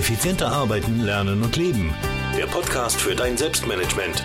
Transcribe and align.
Effizienter 0.00 0.50
arbeiten, 0.50 1.00
lernen 1.00 1.42
und 1.42 1.56
leben. 1.56 1.94
Der 2.34 2.46
Podcast 2.46 2.98
für 2.98 3.14
dein 3.14 3.36
Selbstmanagement. 3.36 4.24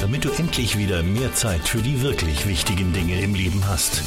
Damit 0.00 0.24
du 0.24 0.30
endlich 0.30 0.78
wieder 0.78 1.02
mehr 1.02 1.34
Zeit 1.34 1.62
für 1.62 1.82
die 1.82 2.00
wirklich 2.00 2.46
wichtigen 2.46 2.92
Dinge 2.92 3.20
im 3.20 3.34
Leben 3.34 3.66
hast. 3.66 4.04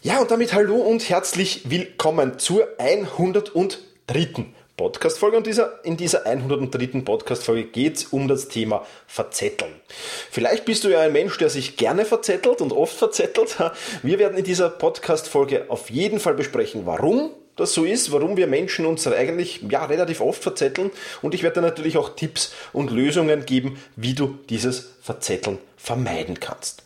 Ja, 0.00 0.22
und 0.22 0.30
damit 0.30 0.54
hallo 0.54 0.76
und 0.76 1.06
herzlich 1.06 1.68
willkommen 1.68 2.38
zur 2.38 2.66
103. 2.78 4.54
Podcast-Folge 4.82 5.36
und 5.36 5.46
dieser, 5.46 5.78
in 5.84 5.96
dieser 5.96 6.26
103. 6.26 7.02
Podcast-Folge 7.02 7.66
geht 7.66 7.98
es 7.98 8.04
um 8.06 8.26
das 8.26 8.48
Thema 8.48 8.84
Verzetteln. 9.06 9.70
Vielleicht 10.28 10.64
bist 10.64 10.82
du 10.82 10.88
ja 10.88 11.02
ein 11.02 11.12
Mensch, 11.12 11.38
der 11.38 11.50
sich 11.50 11.76
gerne 11.76 12.04
verzettelt 12.04 12.60
und 12.60 12.72
oft 12.72 12.96
verzettelt. 12.96 13.56
Wir 14.02 14.18
werden 14.18 14.36
in 14.36 14.42
dieser 14.42 14.70
Podcast-Folge 14.70 15.66
auf 15.68 15.88
jeden 15.88 16.18
Fall 16.18 16.34
besprechen, 16.34 16.84
warum 16.84 17.30
das 17.54 17.74
so 17.74 17.84
ist, 17.84 18.10
warum 18.10 18.36
wir 18.36 18.48
Menschen 18.48 18.84
uns 18.86 19.06
eigentlich 19.06 19.60
ja, 19.68 19.84
relativ 19.84 20.20
oft 20.20 20.42
verzetteln 20.42 20.90
und 21.20 21.34
ich 21.34 21.42
werde 21.42 21.60
dir 21.60 21.66
natürlich 21.66 21.98
auch 21.98 22.16
Tipps 22.16 22.52
und 22.72 22.90
Lösungen 22.90 23.44
geben, 23.44 23.78
wie 23.94 24.14
du 24.14 24.38
dieses 24.48 24.94
Verzetteln 25.02 25.58
vermeiden 25.76 26.40
kannst. 26.40 26.82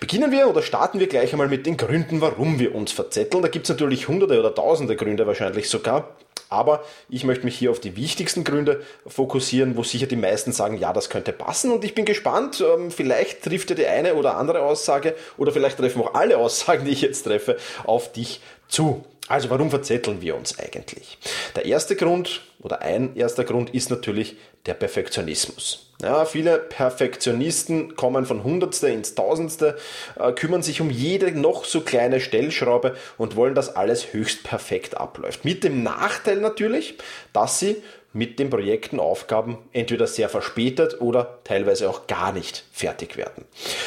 Beginnen 0.00 0.30
wir 0.30 0.48
oder 0.48 0.62
starten 0.62 1.00
wir 1.00 1.08
gleich 1.08 1.32
einmal 1.32 1.48
mit 1.48 1.66
den 1.66 1.76
Gründen, 1.76 2.20
warum 2.20 2.60
wir 2.60 2.74
uns 2.74 2.92
verzetteln. 2.92 3.42
Da 3.42 3.48
gibt 3.48 3.64
es 3.64 3.70
natürlich 3.70 4.06
hunderte 4.06 4.38
oder 4.38 4.54
tausende 4.54 4.94
Gründe 4.94 5.26
wahrscheinlich 5.26 5.68
sogar. 5.68 6.16
Aber 6.48 6.82
ich 7.08 7.24
möchte 7.24 7.44
mich 7.44 7.58
hier 7.58 7.70
auf 7.70 7.80
die 7.80 7.96
wichtigsten 7.96 8.44
Gründe 8.44 8.82
fokussieren, 9.06 9.76
wo 9.76 9.82
sicher 9.82 10.06
die 10.06 10.16
meisten 10.16 10.52
sagen, 10.52 10.78
ja, 10.78 10.92
das 10.92 11.10
könnte 11.10 11.32
passen. 11.32 11.70
Und 11.70 11.84
ich 11.84 11.94
bin 11.94 12.04
gespannt, 12.04 12.60
ähm, 12.60 12.90
vielleicht 12.90 13.42
trifft 13.42 13.70
ja 13.70 13.76
die 13.76 13.86
eine 13.86 14.14
oder 14.14 14.36
andere 14.36 14.62
Aussage 14.62 15.14
oder 15.36 15.52
vielleicht 15.52 15.78
treffen 15.78 16.02
auch 16.02 16.14
alle 16.14 16.38
Aussagen, 16.38 16.84
die 16.84 16.92
ich 16.92 17.02
jetzt 17.02 17.22
treffe, 17.22 17.58
auf 17.84 18.12
dich 18.12 18.40
zu. 18.68 19.04
Also 19.28 19.50
warum 19.50 19.70
verzetteln 19.70 20.22
wir 20.22 20.36
uns 20.36 20.58
eigentlich? 20.58 21.18
Der 21.54 21.66
erste 21.66 21.96
Grund 21.96 22.42
oder 22.60 22.82
ein 22.82 23.14
erster 23.14 23.44
Grund 23.44 23.74
ist 23.74 23.90
natürlich 23.90 24.36
der 24.66 24.74
Perfektionismus. 24.74 25.92
Ja, 26.00 26.24
viele 26.24 26.58
Perfektionisten 26.58 27.96
kommen 27.96 28.24
von 28.24 28.44
Hundertste 28.44 28.88
ins 28.88 29.14
Tausendste, 29.14 29.76
äh, 30.18 30.32
kümmern 30.32 30.62
sich 30.62 30.80
um 30.80 30.90
jede 30.90 31.32
noch 31.32 31.64
so 31.64 31.80
kleine 31.80 32.20
Stellschraube 32.20 32.96
und 33.16 33.36
wollen, 33.36 33.54
dass 33.54 33.74
alles 33.74 34.12
höchst 34.12 34.44
perfekt 34.44 34.96
abläuft. 34.96 35.44
Mit 35.44 35.64
dem 35.64 35.82
Nachteil 35.82 36.36
natürlich, 36.36 36.94
dass 37.32 37.58
sie 37.58 37.76
mit 38.18 38.40
den 38.40 38.50
Projekten, 38.50 38.98
Aufgaben 38.98 39.58
entweder 39.72 40.08
sehr 40.08 40.28
verspätet 40.28 41.00
oder 41.00 41.38
teilweise 41.44 41.88
auch 41.88 42.08
gar 42.08 42.32
nicht 42.32 42.64
fertig 42.72 43.16
werden. 43.16 43.44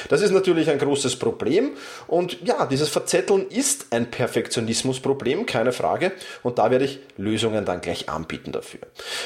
Das 0.08 0.22
ist 0.22 0.32
natürlich 0.32 0.70
ein 0.70 0.80
großes 0.80 1.18
Problem 1.18 1.72
und 2.08 2.38
ja, 2.44 2.66
dieses 2.66 2.88
Verzetteln 2.88 3.48
ist 3.50 3.88
ein 3.92 4.10
Perfektionismusproblem, 4.10 5.46
keine 5.46 5.74
Frage 5.74 6.14
und 6.44 6.58
da 6.60 6.72
werde 6.72 6.86
ich 6.86 7.00
Lösungen 7.18 7.66
dann 7.66 7.82
gleich 7.82 8.08
anbieten 8.08 8.54
dafür. 8.54 8.80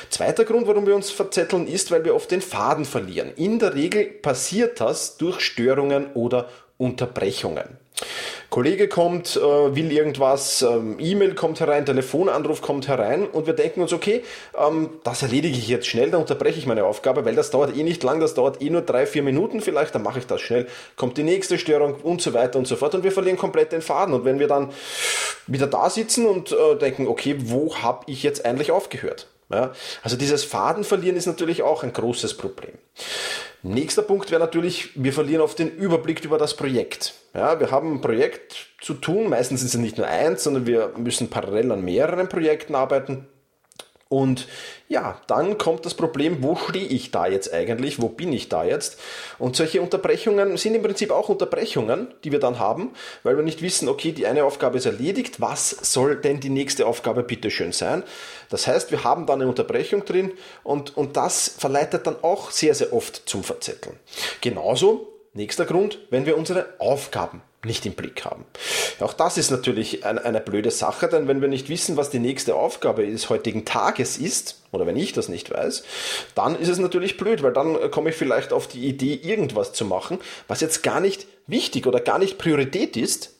Zweiter 0.10 0.44
Grund, 0.44 0.68
warum 0.68 0.88
wir 0.88 0.96
uns 0.96 1.12
verzetteln, 1.12 1.68
ist, 1.68 1.92
weil 1.92 2.04
wir 2.04 2.16
oft 2.16 2.32
den 2.32 2.42
Faden 2.42 2.86
verlieren. 2.86 3.32
In 3.36 3.60
der 3.60 3.76
Regel 3.76 4.06
passiert 4.06 4.82
das 4.82 5.18
durch 5.18 5.40
Störungen 5.42 6.08
oder 6.14 6.50
Unterbrechungen. 6.78 7.78
Kollege 8.50 8.88
kommt, 8.88 9.36
äh, 9.36 9.76
will 9.76 9.92
irgendwas, 9.92 10.62
ähm, 10.62 10.98
E-Mail 11.00 11.36
kommt 11.36 11.60
herein, 11.60 11.86
Telefonanruf 11.86 12.62
kommt 12.62 12.88
herein 12.88 13.28
und 13.28 13.48
wir 13.48 13.54
denken 13.54 13.82
uns, 13.82 13.94
okay, 13.94 14.24
ähm, 14.58 14.90
das 15.04 15.22
erledige 15.22 15.58
ich 15.58 15.68
jetzt 15.68 15.88
schnell, 15.88 16.12
dann 16.12 16.22
unterbreche 16.22 16.60
ich 16.60 16.66
meine 16.66 16.86
Aufgabe, 16.86 17.26
weil 17.26 17.36
das 17.36 17.50
dauert 17.50 17.76
eh 17.76 17.84
nicht 17.84 18.04
lang, 18.04 18.20
das 18.20 18.34
dauert 18.34 18.62
eh 18.62 18.70
nur 18.70 18.82
drei, 18.82 19.06
vier 19.06 19.24
Minuten 19.24 19.62
vielleicht, 19.62 19.96
dann 19.96 20.04
mache 20.04 20.20
ich 20.20 20.28
das 20.28 20.42
schnell, 20.42 20.68
kommt 20.96 21.18
die 21.18 21.24
nächste 21.24 21.58
Störung 21.58 21.96
und 21.96 22.22
so 22.22 22.34
weiter 22.34 22.60
und 22.60 22.68
so 22.68 22.76
fort 22.76 22.96
und 22.96 23.04
wir 23.04 23.12
verlieren 23.12 23.38
komplett 23.38 23.72
den 23.72 23.82
Faden 23.82 24.14
und 24.14 24.26
wenn 24.26 24.40
wir 24.40 24.48
dann 24.48 24.72
wieder 25.48 25.68
da 25.68 25.90
sitzen 25.90 26.26
und 26.26 26.52
äh, 26.52 26.76
denken, 26.78 27.08
okay, 27.08 27.36
wo 27.40 27.76
habe 27.76 28.04
ich 28.08 28.24
jetzt 28.24 28.46
eigentlich 28.46 28.72
aufgehört? 28.72 29.28
Ja, 29.52 29.74
also 30.02 30.18
dieses 30.18 30.44
Fadenverlieren 30.44 31.16
ist 31.16 31.28
natürlich 31.28 31.62
auch 31.62 31.84
ein 31.84 31.94
großes 31.94 32.36
Problem. 32.36 32.74
Nächster 33.68 34.04
Punkt 34.04 34.30
wäre 34.30 34.40
natürlich, 34.40 34.92
wir 34.94 35.12
verlieren 35.12 35.42
oft 35.42 35.58
den 35.58 35.72
Überblick 35.72 36.24
über 36.24 36.38
das 36.38 36.56
Projekt. 36.56 37.16
Ja, 37.34 37.60
wir 37.60 37.72
haben 37.72 37.94
ein 37.94 38.02
Projekt 38.02 38.68
zu 38.80 38.94
tun, 38.94 39.28
meistens 39.28 39.64
ist 39.64 39.74
es 39.74 39.80
nicht 39.80 39.98
nur 39.98 40.06
eins, 40.06 40.44
sondern 40.44 40.68
wir 40.68 40.94
müssen 40.98 41.32
parallel 41.32 41.72
an 41.72 41.84
mehreren 41.84 42.30
Projekten 42.30 42.76
arbeiten. 42.76 43.26
Und 44.16 44.48
ja, 44.88 45.20
dann 45.28 45.58
kommt 45.58 45.86
das 45.86 45.94
Problem, 45.94 46.42
wo 46.42 46.56
stehe 46.56 46.86
ich 46.86 47.12
da 47.12 47.28
jetzt 47.28 47.54
eigentlich, 47.54 48.02
wo 48.02 48.08
bin 48.08 48.32
ich 48.32 48.48
da 48.48 48.64
jetzt? 48.64 48.98
Und 49.40 49.58
solche 49.58 49.82
Unterbrechungen 49.82 50.56
sind 50.56 50.74
im 50.74 50.84
Prinzip 50.84 51.12
auch 51.12 51.28
Unterbrechungen, 51.28 52.14
die 52.24 52.32
wir 52.32 52.40
dann 52.40 52.58
haben, 52.58 52.94
weil 53.24 53.36
wir 53.36 53.44
nicht 53.44 53.62
wissen, 53.62 53.90
okay, 53.90 54.14
die 54.14 54.26
eine 54.26 54.46
Aufgabe 54.46 54.78
ist 54.78 54.86
erledigt, 54.86 55.42
was 55.42 55.70
soll 55.70 56.16
denn 56.16 56.40
die 56.40 56.50
nächste 56.50 56.88
Aufgabe 56.88 57.24
bitteschön 57.24 57.74
sein? 57.74 58.04
Das 58.50 58.68
heißt, 58.68 58.90
wir 58.90 59.04
haben 59.04 59.26
da 59.26 59.34
eine 59.34 59.50
Unterbrechung 59.50 60.06
drin 60.06 60.32
und, 60.64 60.96
und 60.96 61.18
das 61.18 61.50
verleitet 61.58 62.08
dann 62.08 62.16
auch 62.22 62.52
sehr, 62.52 62.74
sehr 62.74 62.94
oft 62.94 63.28
zum 63.28 63.44
Verzetteln. 63.44 64.00
Genauso, 64.40 65.12
nächster 65.34 65.66
Grund, 65.66 66.00
wenn 66.10 66.26
wir 66.26 66.38
unsere 66.38 66.68
Aufgaben 66.80 67.42
nicht 67.66 67.86
im 67.86 67.94
Blick 67.94 68.26
haben. 68.26 68.46
Auch 69.00 69.14
das 69.14 69.38
ist 69.38 69.52
natürlich 69.52 70.06
eine, 70.06 70.24
eine, 70.24 70.40
blöde 70.40 70.72
Sache, 70.72 71.08
denn 71.08 71.28
wenn 71.28 71.42
wir 71.42 71.48
nicht 71.48 71.70
wissen, 71.70 71.98
was 71.98 72.10
die 72.10 72.20
nächste 72.20 72.56
Aufgabe 72.56 73.06
des 73.06 73.30
heutigen 73.30 73.66
Tages 73.66 74.18
ist, 74.18 74.62
oder 74.72 74.86
wenn 74.86 74.98
ich 74.98 75.14
das 75.14 75.30
nicht 75.30 75.52
weiß, 75.52 75.84
dann 76.36 76.56
ist 76.60 76.70
es 76.70 76.80
natürlich 76.80 77.18
blöd, 77.18 77.44
weil 77.44 77.54
dann 77.54 77.92
komme 77.92 78.10
ich 78.10 78.16
vielleicht 78.16 78.54
auf 78.54 78.68
die 78.68 78.88
Idee, 78.88 79.20
irgendwas 79.22 79.74
zu 79.74 79.86
machen, 79.86 80.20
was 80.48 80.62
jetzt 80.62 80.84
gar 80.84 81.00
nicht 81.00 81.28
wichtig 81.48 81.88
oder 81.88 82.00
gar 82.00 82.20
nicht 82.20 82.38
Priorität 82.38 82.98
ist 82.98 83.32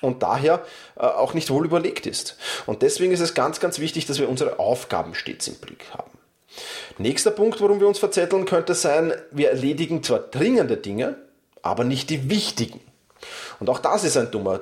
und 0.00 0.22
daher 0.22 0.64
äh, 0.96 1.00
auch 1.00 1.34
nicht 1.34 1.50
wohl 1.50 1.64
überlegt 1.64 2.06
ist. 2.06 2.36
Und 2.66 2.82
deswegen 2.82 3.12
ist 3.12 3.20
es 3.20 3.34
ganz, 3.34 3.60
ganz 3.60 3.78
wichtig, 3.78 4.06
dass 4.06 4.18
wir 4.18 4.28
unsere 4.28 4.58
Aufgaben 4.58 5.14
stets 5.14 5.48
im 5.48 5.56
Blick 5.56 5.86
haben. 5.92 6.10
Nächster 6.98 7.32
Punkt, 7.32 7.60
warum 7.60 7.80
wir 7.80 7.88
uns 7.88 7.98
verzetteln, 7.98 8.44
könnte 8.44 8.74
sein, 8.74 9.12
wir 9.32 9.50
erledigen 9.50 10.02
zwar 10.02 10.20
dringende 10.20 10.76
Dinge, 10.76 11.16
aber 11.62 11.84
nicht 11.84 12.10
die 12.10 12.30
wichtigen. 12.30 12.80
Und 13.60 13.70
auch 13.70 13.78
das 13.78 14.04
ist 14.04 14.16
ein 14.16 14.30
dummer, 14.30 14.60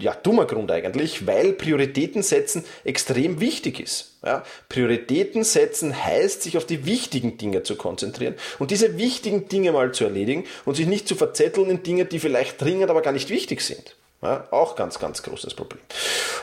ja, 0.00 0.14
dummer 0.14 0.46
Grund 0.46 0.70
eigentlich, 0.70 1.26
weil 1.26 1.52
Prioritäten 1.52 2.22
setzen 2.22 2.64
extrem 2.84 3.40
wichtig 3.40 3.80
ist. 3.80 4.18
Ja, 4.24 4.44
Prioritäten 4.68 5.44
setzen 5.44 6.04
heißt, 6.04 6.42
sich 6.42 6.56
auf 6.56 6.64
die 6.64 6.86
wichtigen 6.86 7.38
Dinge 7.38 7.62
zu 7.62 7.76
konzentrieren 7.76 8.34
und 8.58 8.70
diese 8.70 8.96
wichtigen 8.98 9.48
Dinge 9.48 9.72
mal 9.72 9.92
zu 9.92 10.04
erledigen 10.04 10.44
und 10.64 10.76
sich 10.76 10.86
nicht 10.86 11.08
zu 11.08 11.14
verzetteln 11.14 11.70
in 11.70 11.82
Dinge, 11.82 12.04
die 12.04 12.20
vielleicht 12.20 12.60
dringend, 12.60 12.90
aber 12.90 13.02
gar 13.02 13.12
nicht 13.12 13.30
wichtig 13.30 13.60
sind. 13.60 13.96
Ja, 14.22 14.46
auch 14.52 14.76
ganz, 14.76 15.00
ganz 15.00 15.24
großes 15.24 15.54
Problem. 15.54 15.80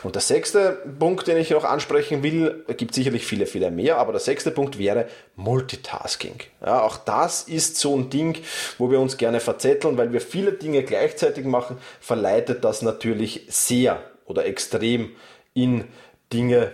Und 0.03 0.16
der 0.16 0.22
sechste 0.22 0.84
Punkt, 1.00 1.28
den 1.28 1.38
ich 1.38 1.51
noch 1.51 1.63
ansprechen 1.63 2.23
will, 2.23 2.66
gibt 2.75 2.94
sicherlich 2.94 3.25
viele, 3.25 3.45
viele 3.45 3.72
mehr, 3.72 3.97
aber 3.97 4.12
der 4.12 4.19
sechste 4.19 4.51
Punkt 4.51 4.78
wäre 4.78 5.07
Multitasking. 5.38 6.35
Ja, 6.59 6.81
auch 6.81 6.97
das 6.97 7.44
ist 7.44 7.78
so 7.78 7.95
ein 7.95 8.09
Ding, 8.09 8.38
wo 8.78 8.91
wir 8.91 9.00
uns 9.00 9.16
gerne 9.16 9.40
verzetteln, 9.40 9.97
weil 9.97 10.12
wir 10.12 10.19
viele 10.19 10.51
Dinge 10.51 10.84
gleichzeitig 10.84 11.45
machen, 11.45 11.78
verleitet 12.01 12.66
das 12.66 12.81
natürlich 12.81 13.45
sehr 13.47 14.03
oder 14.25 14.46
extrem 14.46 15.16
in 15.53 15.85
Dinge, 16.34 16.73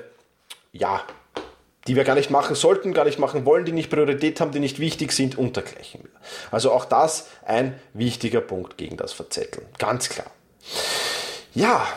ja, 0.73 1.03
die 1.87 1.95
wir 1.95 2.03
gar 2.03 2.15
nicht 2.15 2.31
machen 2.31 2.55
sollten, 2.55 2.95
gar 2.95 3.05
nicht 3.05 3.19
machen 3.19 3.45
wollen, 3.45 3.63
die 3.63 3.71
nicht 3.71 3.91
Priorität 3.91 4.41
haben, 4.41 4.51
die 4.51 4.59
nicht 4.59 4.79
wichtig 4.79 5.11
sind 5.11 5.37
und 5.37 5.55
dergleichen. 5.55 6.09
Also 6.49 6.71
auch 6.71 6.85
das 6.85 7.27
ein 7.45 7.79
wichtiger 7.93 8.41
Punkt 8.41 8.77
gegen 8.77 8.97
das 8.97 9.13
Verzetteln. 9.13 9.67
Ganz 9.77 10.09
klar. 10.09 10.31
Ja, 11.53 11.87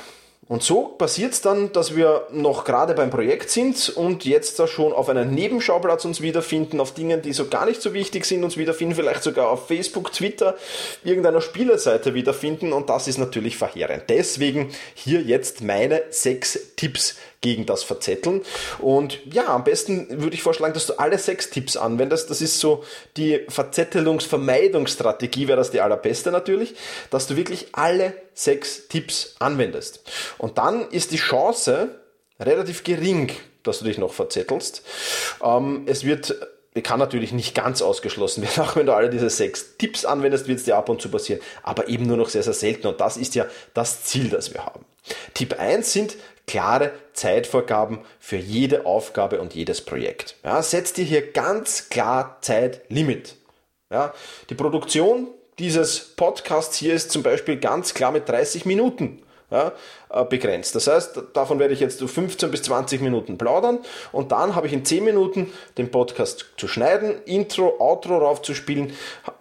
und 0.48 0.62
so 0.62 0.84
passiert 0.84 1.34
es 1.34 1.42
dann, 1.42 1.72
dass 1.72 1.94
wir 1.94 2.26
noch 2.32 2.64
gerade 2.64 2.94
beim 2.94 3.10
Projekt 3.10 3.50
sind 3.50 3.90
und 3.90 4.24
jetzt 4.24 4.58
da 4.58 4.66
schon 4.66 4.94
auf 4.94 5.10
einem 5.10 5.30
Nebenschauplatz 5.34 6.06
uns 6.06 6.22
wiederfinden, 6.22 6.80
auf 6.80 6.94
Dingen, 6.94 7.20
die 7.20 7.34
so 7.34 7.48
gar 7.48 7.66
nicht 7.66 7.82
so 7.82 7.92
wichtig 7.92 8.24
sind, 8.24 8.42
uns 8.44 8.56
wiederfinden, 8.56 8.94
vielleicht 8.94 9.22
sogar 9.22 9.50
auf 9.50 9.66
Facebook, 9.68 10.10
Twitter, 10.10 10.56
irgendeiner 11.04 11.42
Spielerseite 11.42 12.14
wiederfinden 12.14 12.72
und 12.72 12.88
das 12.88 13.08
ist 13.08 13.19
natürlich 13.19 13.58
verheerend. 13.58 14.04
Deswegen 14.08 14.70
hier 14.94 15.20
jetzt 15.20 15.60
meine 15.60 16.04
sechs 16.08 16.58
Tipps 16.76 17.16
gegen 17.40 17.67
das 17.67 17.82
Verzetteln. 17.82 18.43
Und 18.79 19.20
ja, 19.32 19.46
am 19.46 19.64
besten 19.64 20.23
würde 20.23 20.35
ich 20.35 20.43
vorschlagen, 20.43 20.75
dass 20.75 20.87
du 20.87 20.99
alle 20.99 21.19
sechs 21.19 21.50
Tipps 21.50 21.76
anwendest. 21.76 22.31
Das 22.31 22.40
ist 22.40 22.58
so 22.58 22.85
die 23.17 23.44
Verzettelungsvermeidungsstrategie, 23.49 25.49
wäre 25.49 25.58
das 25.58 25.70
die 25.70 25.81
allerbeste 25.81 26.31
natürlich, 26.31 26.75
dass 27.11 27.26
du 27.26 27.37
wirklich 27.37 27.69
alle 27.73 28.14
sechs 28.35 28.88
Tipps 28.88 29.37
anwendest. 29.38 30.02
Und 30.38 30.58
dann 30.58 30.90
ist 30.90 31.12
die 31.12 31.17
Chance 31.17 32.00
relativ 32.40 32.85
gering, 32.85 33.32
dass 33.62 33.81
du 33.81 33.84
dich 33.84 33.99
noch 33.99 34.12
verzettelst. 34.12 34.82
Ähm, 35.43 35.82
es 35.87 36.05
wird 36.05 36.37
kann 36.82 36.99
natürlich 36.99 37.32
nicht 37.32 37.55
ganz 37.55 37.82
ausgeschlossen 37.82 38.43
werden. 38.43 38.61
Auch 38.62 38.76
wenn 38.76 38.87
du 38.87 38.94
alle 38.94 39.11
diese 39.11 39.31
sechs 39.31 39.76
Tipps 39.79 40.05
anwendest, 40.05 40.49
wird 40.49 40.58
es 40.58 40.64
dir 40.64 40.76
ab 40.76 40.88
und 40.88 41.00
zu 41.00 41.11
passieren. 41.11 41.41
Aber 41.62 41.88
eben 41.88 42.06
nur 42.06 42.17
noch 42.17 42.29
sehr, 42.29 42.43
sehr 42.43 42.52
selten. 42.52 42.87
Und 42.87 43.00
das 43.00 43.17
ist 43.17 43.34
ja 43.34 43.46
das 43.75 44.05
Ziel, 44.05 44.31
das 44.31 44.55
wir 44.55 44.64
haben. 44.64 44.84
Tipp 45.34 45.58
1 45.58 45.93
sind 45.93 46.17
klare 46.48 46.92
Zeitvorgaben 47.12 48.00
für 48.18 48.36
jede 48.36 48.86
Aufgabe 48.86 49.40
und 49.40 49.54
jedes 49.54 49.84
Projekt. 49.84 50.36
Ja, 50.42 50.60
setz 50.62 50.92
dir 50.92 51.04
hier 51.04 51.30
ganz 51.30 51.88
klar 51.90 52.38
Zeitlimit. 52.40 53.36
Ja, 53.90 54.12
die 54.50 54.56
Produktion 54.56 55.28
dieses 55.58 56.14
Podcasts 56.16 56.76
hier 56.76 56.94
ist 56.94 57.10
zum 57.10 57.22
Beispiel 57.22 57.58
ganz 57.58 57.94
klar 57.94 58.10
mit 58.10 58.28
30 58.28 58.64
Minuten. 58.64 59.22
Ja, 59.50 59.72
begrenzt. 60.31 60.75
Das 60.75 60.87
heißt, 60.87 61.20
davon 61.34 61.58
werde 61.58 61.75
ich 61.75 61.81
jetzt 61.81 61.99
so 61.99 62.06
15 62.06 62.50
bis 62.50 62.62
20 62.62 63.00
Minuten 63.00 63.37
plaudern 63.37 63.78
und 64.12 64.32
dann 64.32 64.55
habe 64.55 64.66
ich 64.66 64.72
in 64.72 64.84
10 64.84 65.05
Minuten 65.05 65.52
den 65.76 65.90
Podcast 65.90 66.46
zu 66.56 66.69
schneiden, 66.69 67.14
Intro, 67.26 67.78
Outro 67.78 68.19
raufzuspielen, 68.19 68.93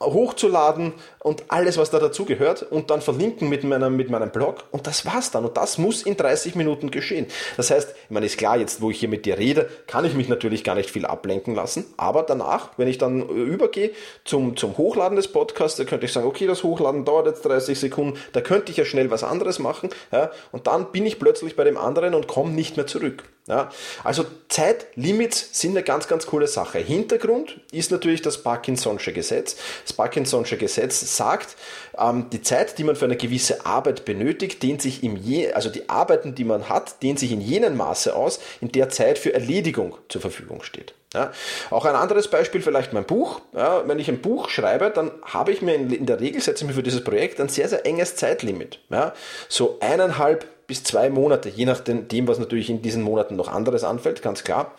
hochzuladen 0.01 0.93
und 1.19 1.45
alles, 1.49 1.77
was 1.77 1.89
da 1.89 1.99
dazu 1.99 2.25
gehört 2.25 2.63
und 2.63 2.89
dann 2.89 3.01
verlinken 3.01 3.49
mit 3.49 3.63
meinem, 3.63 3.95
mit 3.95 4.09
meinem 4.09 4.29
Blog 4.29 4.63
und 4.71 4.87
das 4.87 5.05
war's 5.05 5.31
dann. 5.31 5.45
Und 5.45 5.57
das 5.57 5.77
muss 5.77 6.03
in 6.03 6.17
30 6.17 6.55
Minuten 6.55 6.91
geschehen. 6.91 7.27
Das 7.55 7.71
heißt, 7.71 7.95
ich 8.05 8.09
meine, 8.09 8.25
ist 8.25 8.37
klar, 8.37 8.57
jetzt 8.57 8.81
wo 8.81 8.91
ich 8.91 8.99
hier 8.99 9.09
mit 9.09 9.25
dir 9.25 9.37
rede, 9.37 9.69
kann 9.87 10.05
ich 10.05 10.13
mich 10.13 10.27
natürlich 10.27 10.63
gar 10.63 10.75
nicht 10.75 10.89
viel 10.89 11.05
ablenken 11.05 11.55
lassen, 11.55 11.85
aber 11.97 12.23
danach, 12.23 12.69
wenn 12.77 12.87
ich 12.87 12.97
dann 12.97 13.27
übergehe 13.29 13.91
zum, 14.25 14.57
zum 14.57 14.77
Hochladen 14.77 15.15
des 15.15 15.27
Podcasts, 15.29 15.77
da 15.77 15.83
könnte 15.83 16.05
ich 16.05 16.13
sagen, 16.13 16.27
okay, 16.27 16.47
das 16.47 16.63
Hochladen 16.63 17.05
dauert 17.05 17.27
jetzt 17.27 17.45
30 17.45 17.79
Sekunden, 17.79 18.19
da 18.33 18.41
könnte 18.41 18.71
ich 18.71 18.77
ja 18.77 18.85
schnell 18.85 19.11
was 19.11 19.23
anderes 19.23 19.59
machen 19.59 19.89
ja, 20.11 20.31
und 20.51 20.56
dann 20.65 20.91
bin 20.91 21.05
ich 21.05 21.19
plötzlich 21.19 21.55
bei 21.55 21.63
dem 21.63 21.77
anderen 21.77 22.15
und 22.15 22.27
komme 22.27 22.51
nicht 22.51 22.77
mehr 22.77 22.87
zurück. 22.87 23.23
Ja, 23.47 23.69
also 24.03 24.25
Zeitlimits 24.49 25.49
sind 25.53 25.71
eine 25.71 25.83
ganz, 25.83 26.09
ganz 26.09 26.25
coole 26.25 26.47
Sache. 26.47 26.79
Hintergrund 26.79 27.61
ist 27.71 27.91
natürlich 27.91 28.21
das 28.21 28.43
Parkinson'sche 28.43 29.13
Gesetz. 29.13 29.55
Das 29.85 29.97
Parkinson'sche 29.97 30.57
Gesetz 30.57 31.15
sagt, 31.15 31.55
ähm, 31.97 32.29
die 32.29 32.41
Zeit, 32.41 32.77
die 32.77 32.83
man 32.83 32.97
für 32.97 33.05
eine 33.05 33.15
gewisse 33.15 33.65
Arbeit 33.65 34.03
benötigt, 34.03 34.63
dehnt 34.63 34.81
sich 34.81 35.01
im 35.01 35.15
je, 35.15 35.53
also 35.53 35.69
die 35.69 35.87
Arbeiten, 35.87 36.35
die 36.35 36.43
man 36.43 36.67
hat, 36.67 37.01
dehnt 37.01 37.19
sich 37.19 37.31
in 37.31 37.39
jenem 37.39 37.77
Maße 37.77 38.13
aus, 38.13 38.41
in 38.59 38.73
der 38.73 38.89
Zeit 38.89 39.17
für 39.17 39.33
Erledigung 39.33 39.97
zur 40.09 40.19
Verfügung 40.19 40.61
steht. 40.61 40.93
Ja, 41.13 41.31
auch 41.69 41.85
ein 41.85 41.95
anderes 41.95 42.27
Beispiel, 42.27 42.61
vielleicht 42.61 42.91
mein 42.91 43.05
Buch. 43.05 43.39
Ja, 43.55 43.87
wenn 43.87 43.97
ich 43.97 44.09
ein 44.09 44.21
Buch 44.21 44.49
schreibe, 44.49 44.89
dann 44.89 45.11
habe 45.23 45.51
ich 45.51 45.61
mir 45.61 45.75
in, 45.75 45.89
in, 45.89 46.05
der 46.05 46.19
Regel, 46.19 46.41
setze 46.41 46.63
ich 46.63 46.67
mir 46.67 46.75
für 46.75 46.83
dieses 46.83 47.03
Projekt 47.03 47.39
ein 47.39 47.47
sehr, 47.47 47.69
sehr 47.69 47.85
enges 47.85 48.17
Zeitlimit. 48.17 48.79
Ja, 48.89 49.13
so 49.47 49.77
eineinhalb 49.79 50.45
bis 50.67 50.83
zwei 50.83 51.09
Monate, 51.09 51.47
je 51.47 51.65
nachdem, 51.65 52.27
was 52.27 52.39
natürlich 52.39 52.69
in 52.69 52.81
diesen 52.81 53.03
Monaten 53.03 53.37
noch 53.37 53.47
anderes 53.47 53.85
anfällt, 53.85 54.21
ganz 54.21 54.43
klar. 54.43 54.73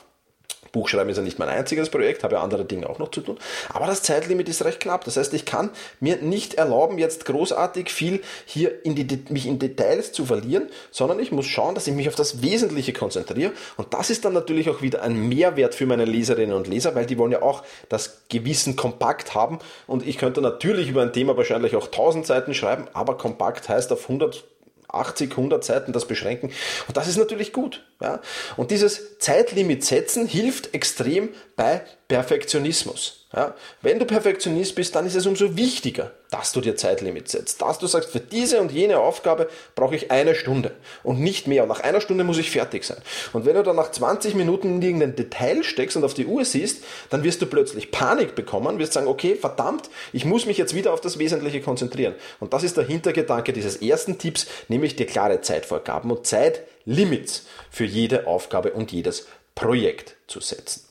Buchschreiben 0.73 1.11
ist 1.11 1.17
ja 1.17 1.23
nicht 1.23 1.39
mein 1.39 1.49
einziges 1.49 1.91
Projekt, 1.91 2.25
habe 2.25 2.37
ja 2.37 2.43
andere 2.43 2.65
Dinge 2.65 2.89
auch 2.89 2.99
noch 2.99 3.11
zu 3.11 3.21
tun. 3.21 3.39
Aber 3.71 3.87
das 3.87 4.03
Zeitlimit 4.03 4.49
ist 4.49 4.65
recht 4.65 4.81
knapp. 4.81 5.05
Das 5.05 5.17
heißt, 5.17 5.35
ich 5.35 5.45
kann 5.45 5.71
mir 6.01 6.17
nicht 6.17 6.55
erlauben, 6.55 6.99
jetzt 6.99 7.25
großartig 7.25 7.91
viel 7.91 8.23
hier 8.45 8.85
in 8.85 8.95
die, 8.95 9.25
mich 9.31 9.47
in 9.47 9.59
Details 9.59 10.13
zu 10.13 10.27
verlieren, 10.27 10.69
sondern 10.91 11.21
ich 11.21 11.33
muss 11.33 11.47
schauen, 11.47 11.75
dass 11.75 11.87
ich 11.87 11.95
mich 11.95 12.09
auf 12.09 12.15
das 12.15 12.43
Wesentliche 12.43 12.93
konzentriere. 12.93 13.53
Und 13.77 13.95
das 13.95 14.11
ist 14.11 14.25
dann 14.25 14.33
natürlich 14.33 14.71
auch 14.71 14.83
wieder 14.83 15.03
ein 15.03 15.29
Mehrwert 15.29 15.75
für 15.75 15.87
meine 15.87 16.05
Leserinnen 16.05 16.57
und 16.57 16.67
Leser, 16.67 16.95
weil 16.95 17.07
die 17.07 17.19
wollen 17.19 17.33
ja 17.33 17.43
auch 17.43 17.63
das 17.89 18.23
Gewissen 18.29 18.77
kompakt 18.77 19.35
haben. 19.35 19.59
Und 19.87 20.07
ich 20.07 20.19
könnte 20.19 20.41
natürlich 20.41 20.89
über 20.89 21.03
ein 21.03 21.13
Thema 21.13 21.37
wahrscheinlich 21.37 21.77
auch 21.77 21.87
1000 21.87 22.27
Seiten 22.27 22.55
schreiben, 22.55 22.87
aber 22.93 23.17
kompakt 23.17 23.69
heißt 23.69 23.93
auf 23.93 24.03
100 24.03 24.45
80, 24.89 25.31
100 25.33 25.65
Seiten 25.65 25.93
das 25.93 26.07
beschränken. 26.07 26.51
Und 26.87 26.97
das 26.97 27.09
ist 27.09 27.17
natürlich 27.17 27.53
gut. 27.53 27.85
Ja? 28.01 28.21
Und 28.57 28.71
dieses 28.71 29.19
Zeitlimit 29.19 29.85
setzen 29.85 30.27
hilft 30.27 30.75
extrem 30.75 31.31
bei 31.59 31.83
Perfektionismus. 32.07 33.27
Ja? 33.35 33.55
Wenn 33.83 33.99
du 33.99 34.05
Perfektionist 34.05 34.77
bist, 34.77 34.95
dann 34.95 35.05
ist 35.07 35.17
es 35.17 35.27
umso 35.27 35.57
wichtiger, 35.57 36.13
dass 36.31 36.53
du 36.53 36.61
dir 36.61 36.77
Zeitlimit 36.77 37.29
setzt. 37.29 37.61
Dass 37.61 37.81
du 37.81 37.89
sagst, 37.89 38.11
für 38.11 38.21
diese 38.21 38.61
und 38.61 38.71
jene 38.71 39.01
Aufgabe 39.01 39.49
brauche 39.75 39.97
ich 39.97 40.13
eine 40.13 40.37
Stunde 40.37 40.71
und 41.03 41.21
nicht 41.21 41.49
mehr. 41.49 41.65
Und 41.65 41.69
nach 41.69 41.81
einer 41.81 42.01
Stunde 42.01 42.23
muss 42.23 42.39
ich 42.39 42.53
fertig 42.53 42.85
sein. 42.85 42.99
Und 43.33 43.45
wenn 43.45 43.57
du 43.57 43.65
dann 43.65 43.75
nach 43.75 43.91
20 43.91 44.37
Minuten 44.37 44.77
in 44.77 44.83
irgendein 44.83 45.17
Detail 45.17 45.65
steckst 45.65 45.97
und 45.97 46.05
auf 46.05 46.15
die 46.15 46.27
Uhr 46.27 46.45
siehst, 46.45 46.85
dann 47.11 47.25
wirst 47.25 47.43
du 47.43 47.47
plötzlich 47.47 47.91
Panik 47.91 48.37
bekommen, 48.37 48.79
wirst 48.79 48.93
sagen, 48.93 49.09
okay, 49.09 49.35
verdammt, 49.35 49.91
ich 50.13 50.25
muss 50.25 50.47
mich 50.47 50.59
jetzt 50.59 50.77
wieder 50.77 50.93
auf 50.93 51.01
das 51.01 51.19
Wesentliche 51.19 51.61
konzentrieren. 51.61 52.15
Und 52.39 52.53
das 52.53 52.63
ist 52.63 52.77
der 52.77 52.85
Hintergedanke 52.85 53.53
dieses 53.53 53.83
ersten 53.83 54.19
Tipps, 54.19 54.47
nämlich 54.69 54.95
dir 54.95 55.07
klare 55.07 55.41
Zeitvorgaben 55.41 56.13
und 56.13 56.25
Zeitlimits 56.25 57.47
für 57.69 57.85
jede 57.85 58.29
Aufgabe 58.29 58.73
und 58.73 58.93
jedes 58.93 59.27
Projekt 59.57 60.15
zu 60.29 60.39
setzen. 60.41 60.88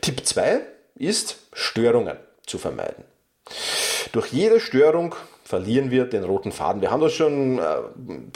Tipp 0.00 0.24
2 0.24 0.60
ist, 0.96 1.36
Störungen 1.52 2.16
zu 2.46 2.58
vermeiden. 2.58 3.04
Durch 4.12 4.28
jede 4.28 4.60
Störung 4.60 5.14
verlieren 5.44 5.90
wir 5.90 6.04
den 6.04 6.24
roten 6.24 6.52
Faden. 6.52 6.82
Wir 6.82 6.90
haben 6.90 7.00
das 7.00 7.14
schon 7.14 7.58
äh, 7.58 7.62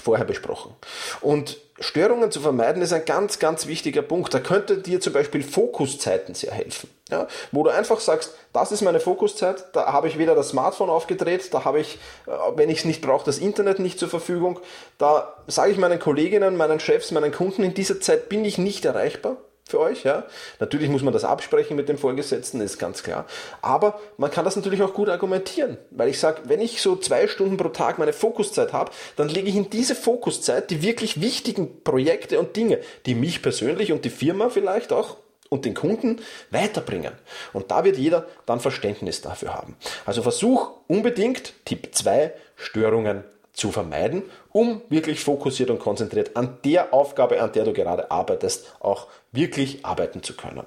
vorher 0.02 0.24
besprochen. 0.24 0.74
Und 1.20 1.58
Störungen 1.78 2.30
zu 2.30 2.40
vermeiden 2.40 2.80
ist 2.80 2.92
ein 2.92 3.04
ganz, 3.04 3.38
ganz 3.38 3.66
wichtiger 3.66 4.00
Punkt. 4.00 4.32
Da 4.32 4.40
könnte 4.40 4.78
dir 4.78 5.00
zum 5.00 5.12
Beispiel 5.12 5.42
Fokuszeiten 5.42 6.34
sehr 6.34 6.52
helfen. 6.52 6.88
Ja, 7.10 7.26
wo 7.50 7.64
du 7.64 7.70
einfach 7.70 8.00
sagst, 8.00 8.34
das 8.54 8.72
ist 8.72 8.80
meine 8.80 8.98
Fokuszeit, 8.98 9.66
da 9.74 9.92
habe 9.92 10.08
ich 10.08 10.16
weder 10.16 10.34
das 10.34 10.50
Smartphone 10.50 10.88
aufgedreht, 10.88 11.52
da 11.52 11.66
habe 11.66 11.80
ich, 11.80 11.98
äh, 12.26 12.30
wenn 12.56 12.70
ich 12.70 12.78
es 12.78 12.84
nicht 12.86 13.02
brauche, 13.02 13.26
das 13.26 13.38
Internet 13.38 13.78
nicht 13.78 13.98
zur 13.98 14.08
Verfügung. 14.08 14.60
Da 14.96 15.36
sage 15.46 15.72
ich 15.72 15.78
meinen 15.78 15.98
Kolleginnen, 15.98 16.56
meinen 16.56 16.80
Chefs, 16.80 17.10
meinen 17.10 17.32
Kunden, 17.32 17.62
in 17.62 17.74
dieser 17.74 18.00
Zeit 18.00 18.30
bin 18.30 18.44
ich 18.46 18.56
nicht 18.56 18.86
erreichbar 18.86 19.36
für 19.69 19.81
euch. 19.81 20.05
Ja? 20.05 20.25
Natürlich 20.61 20.88
muss 20.88 21.03
man 21.03 21.12
das 21.12 21.25
absprechen 21.25 21.76
mit 21.76 21.88
dem 21.88 21.99
Vorgesetzten, 21.99 22.61
ist 22.61 22.79
ganz 22.79 23.03
klar. 23.03 23.26
Aber 23.61 24.00
man 24.17 24.31
kann 24.31 24.44
das 24.44 24.56
natürlich 24.56 24.82
auch 24.82 24.94
gut 24.94 25.09
argumentieren, 25.09 25.79
weil 25.91 26.09
ich 26.09 26.19
sage, 26.19 26.43
wenn 26.44 26.61
ich 26.61 26.82
so 26.82 26.97
zwei 26.97 27.26
Stunden 27.26 27.56
pro 27.56 27.69
Tag 27.69 27.99
meine 27.99 28.12
Fokuszeit 28.12 28.73
habe, 28.73 28.93
dann 29.17 29.29
lege 29.29 29.49
ich 29.49 29.56
in 29.56 29.70
diese 29.70 29.94
Fokuszeit 29.94 30.70
die 30.70 30.82
wirklich 30.82 31.20
wichtigen 31.20 31.82
Projekte 31.82 32.38
und 32.38 32.56
Dinge, 32.56 32.81
die 33.06 33.14
mich 33.14 33.43
persönlich 33.43 33.93
und 33.93 34.05
die 34.05 34.11
Firma 34.11 34.50
vielleicht 34.50 34.93
auch 34.93 35.17
und 35.49 35.67
den 35.67 35.75
Kunden 35.75 36.20
weiterbringen. 36.50 37.12
Und 37.53 37.70
da 37.70 37.85
wird 37.85 37.99
jeder 37.99 38.26
dann 38.47 38.58
Verständnis 38.58 39.20
dafür 39.20 39.55
haben. 39.55 39.76
Also 40.06 40.23
versuch 40.23 40.70
unbedingt, 40.88 41.53
Tipp 41.67 41.88
2, 41.93 42.32
Störungen 42.56 43.25
zu 43.52 43.70
vermeiden, 43.70 44.22
um 44.50 44.82
wirklich 44.88 45.20
fokussiert 45.20 45.70
und 45.70 45.78
konzentriert 45.78 46.37
an 46.37 46.58
der 46.64 46.94
Aufgabe, 46.94 47.40
an 47.40 47.52
der 47.52 47.64
du 47.64 47.72
gerade 47.72 48.10
arbeitest, 48.10 48.75
auch 48.81 49.08
wirklich 49.31 49.84
arbeiten 49.84 50.22
zu 50.22 50.34
können. 50.34 50.64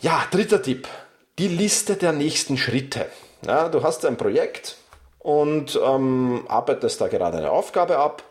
Ja, 0.00 0.24
dritter 0.30 0.62
Tipp, 0.62 0.88
die 1.38 1.48
Liste 1.48 1.96
der 1.96 2.12
nächsten 2.12 2.56
Schritte. 2.56 3.06
Ja, 3.46 3.68
du 3.68 3.82
hast 3.82 4.04
ein 4.04 4.16
Projekt 4.16 4.76
und 5.18 5.78
ähm, 5.82 6.44
arbeitest 6.48 7.00
da 7.00 7.08
gerade 7.08 7.38
eine 7.38 7.50
Aufgabe 7.50 7.98
ab 7.98 8.22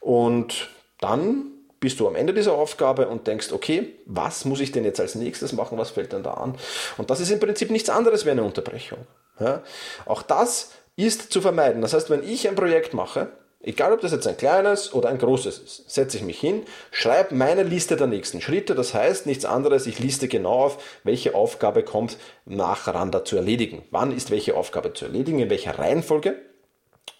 und 0.00 0.68
dann 1.00 1.52
bist 1.82 1.98
du 1.98 2.06
am 2.06 2.14
Ende 2.14 2.32
dieser 2.32 2.52
Aufgabe 2.52 3.08
und 3.08 3.26
denkst, 3.26 3.52
okay, 3.52 3.96
was 4.06 4.44
muss 4.44 4.60
ich 4.60 4.70
denn 4.70 4.84
jetzt 4.84 5.00
als 5.00 5.16
nächstes 5.16 5.52
machen, 5.52 5.78
was 5.78 5.90
fällt 5.90 6.12
denn 6.12 6.22
da 6.22 6.34
an? 6.34 6.54
Und 6.96 7.10
das 7.10 7.18
ist 7.18 7.30
im 7.30 7.40
Prinzip 7.40 7.70
nichts 7.70 7.90
anderes 7.90 8.24
wie 8.24 8.30
eine 8.30 8.44
Unterbrechung. 8.44 8.98
Ja? 9.40 9.62
Auch 10.06 10.22
das 10.22 10.70
ist 10.96 11.32
zu 11.32 11.40
vermeiden. 11.40 11.82
Das 11.82 11.94
heißt, 11.94 12.10
wenn 12.10 12.22
ich 12.22 12.48
ein 12.48 12.54
Projekt 12.54 12.94
mache, 12.94 13.32
egal 13.60 13.92
ob 13.92 14.00
das 14.00 14.12
jetzt 14.12 14.26
ein 14.26 14.36
kleines 14.36 14.92
oder 14.92 15.08
ein 15.08 15.18
großes 15.18 15.58
ist, 15.58 15.90
setze 15.90 16.18
ich 16.18 16.22
mich 16.22 16.38
hin, 16.38 16.62
schreibe 16.90 17.34
meine 17.34 17.62
Liste 17.62 17.96
der 17.96 18.06
nächsten 18.06 18.40
Schritte. 18.40 18.74
Das 18.74 18.94
heißt 18.94 19.26
nichts 19.26 19.44
anderes, 19.44 19.86
ich 19.86 19.98
liste 19.98 20.28
genau 20.28 20.64
auf, 20.64 21.00
welche 21.04 21.34
Aufgabe 21.34 21.82
kommt 21.82 22.18
nach 22.44 22.86
Randa 22.86 23.24
zu 23.24 23.36
erledigen. 23.36 23.84
Wann 23.90 24.14
ist 24.14 24.30
welche 24.30 24.56
Aufgabe 24.56 24.92
zu 24.92 25.06
erledigen, 25.06 25.38
in 25.38 25.50
welcher 25.50 25.78
Reihenfolge. 25.78 26.51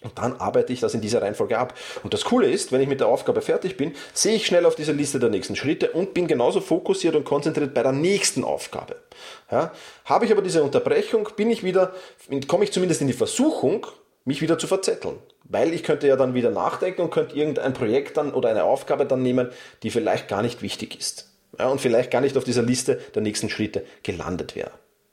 Und 0.03 0.17
dann 0.17 0.37
arbeite 0.37 0.73
ich 0.73 0.79
das 0.79 0.93
in 0.93 1.01
dieser 1.01 1.21
Reihenfolge 1.21 1.57
ab. 1.57 1.73
Und 2.03 2.13
das 2.13 2.25
Coole 2.25 2.49
ist, 2.49 2.71
wenn 2.71 2.81
ich 2.81 2.87
mit 2.87 2.99
der 2.99 3.07
Aufgabe 3.07 3.41
fertig 3.41 3.77
bin, 3.77 3.93
sehe 4.13 4.35
ich 4.35 4.45
schnell 4.45 4.65
auf 4.65 4.75
dieser 4.75 4.93
Liste 4.93 5.19
der 5.19 5.29
nächsten 5.29 5.55
Schritte 5.55 5.91
und 5.91 6.13
bin 6.13 6.27
genauso 6.27 6.61
fokussiert 6.61 7.15
und 7.15 7.25
konzentriert 7.25 7.73
bei 7.73 7.83
der 7.83 7.93
nächsten 7.93 8.43
Aufgabe. 8.43 8.97
Ja, 9.51 9.71
habe 10.05 10.25
ich 10.25 10.31
aber 10.31 10.41
diese 10.41 10.63
Unterbrechung, 10.63 11.29
bin 11.35 11.49
ich 11.49 11.63
wieder, 11.63 11.93
komme 12.47 12.65
ich 12.65 12.71
zumindest 12.71 13.01
in 13.01 13.07
die 13.07 13.13
Versuchung, 13.13 13.87
mich 14.25 14.41
wieder 14.41 14.57
zu 14.57 14.67
verzetteln. 14.67 15.17
Weil 15.43 15.73
ich 15.73 15.83
könnte 15.83 16.07
ja 16.07 16.15
dann 16.15 16.33
wieder 16.33 16.49
nachdenken 16.49 17.01
und 17.01 17.11
könnte 17.11 17.35
irgendein 17.35 17.73
Projekt 17.73 18.17
dann 18.17 18.33
oder 18.33 18.49
eine 18.49 18.63
Aufgabe 18.63 19.05
dann 19.05 19.21
nehmen, 19.21 19.49
die 19.83 19.91
vielleicht 19.91 20.27
gar 20.27 20.41
nicht 20.41 20.61
wichtig 20.61 20.97
ist. 20.97 21.29
Ja, 21.59 21.67
und 21.67 21.81
vielleicht 21.81 22.09
gar 22.11 22.21
nicht 22.21 22.37
auf 22.37 22.43
dieser 22.43 22.63
Liste 22.63 22.95
der 23.13 23.21
nächsten 23.21 23.49
Schritte 23.49 23.85
gelandet 24.01 24.55
wäre. 24.55 24.71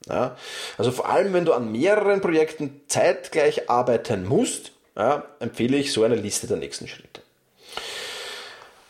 Ja, 0.09 0.37
also 0.79 0.91
vor 0.93 1.11
allem, 1.11 1.35
wenn 1.35 1.45
du 1.45 1.53
an 1.53 1.71
mehreren 1.71 2.23
Projekten 2.23 2.81
zeitgleich 2.89 3.69
arbeiten 3.69 4.27
musst, 4.27 4.73
ja, 4.97 5.25
empfehle 5.39 5.77
ich 5.77 5.93
so 5.93 6.05
eine 6.05 6.17
Liste 6.17 6.47
der 6.47 6.57
nächsten 6.57 6.89
Schritte. 6.89 7.23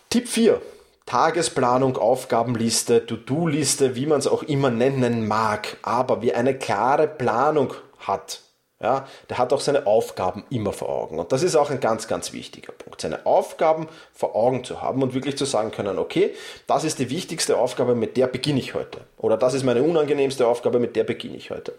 Tipp 0.09 0.29
4. 0.29 0.61
Tagesplanung, 1.07 1.97
Aufgabenliste, 1.97 3.05
To-Do-Liste, 3.07 3.97
wie 3.97 4.07
man 4.07 4.21
es 4.21 4.27
auch 4.27 4.45
immer 4.45 4.71
nennen 4.71 5.27
mag. 5.27 5.77
Aber 5.83 6.23
wer 6.23 6.37
eine 6.37 6.57
klare 6.57 7.09
Planung 7.09 7.75
hat, 7.99 8.43
ja, 8.83 9.07
der 9.29 9.37
hat 9.37 9.53
auch 9.53 9.61
seine 9.61 9.87
Aufgaben 9.87 10.45
immer 10.49 10.73
vor 10.73 10.89
Augen. 10.89 11.19
Und 11.19 11.33
das 11.33 11.43
ist 11.43 11.55
auch 11.55 11.71
ein 11.71 11.81
ganz, 11.81 12.09
ganz 12.09 12.33
wichtiger 12.33 12.73
Punkt, 12.73 13.03
seine 13.03 13.27
Aufgaben 13.27 13.89
vor 14.15 14.35
Augen 14.35 14.65
zu 14.65 14.81
haben 14.81 15.03
und 15.03 15.13
wirklich 15.13 15.37
zu 15.37 15.45
sagen 15.45 15.71
können, 15.71 15.99
okay, 15.99 16.35
das 16.67 16.85
ist 16.85 16.99
die 16.99 17.11
wichtigste 17.11 17.59
Aufgabe, 17.59 17.95
mit 17.95 18.17
der 18.17 18.27
beginne 18.27 18.59
ich 18.59 18.75
heute. 18.75 19.03
Oder 19.19 19.37
das 19.37 19.53
ist 19.53 19.65
meine 19.65 19.83
unangenehmste 19.83 20.47
Aufgabe, 20.47 20.79
mit 20.79 20.97
der 20.97 21.05
beginne 21.05 21.37
ich 21.37 21.51
heute. 21.51 21.75